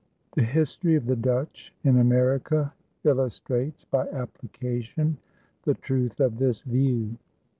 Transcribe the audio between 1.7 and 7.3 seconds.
in America illustrates by application the truth of this view.